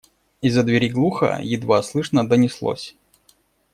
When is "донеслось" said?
2.27-2.95